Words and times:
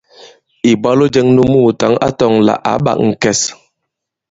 Ìbwalo 0.71 1.05
jɛ̄ŋ 1.13 1.27
nu 1.35 1.41
muùtaŋ 1.51 1.93
a 2.05 2.09
tɔ̄ŋ 2.17 2.33
lā 2.47 2.55
ǎ 2.71 2.73
ɓā 2.83 2.93
ŋ̀kɛs. 3.07 3.39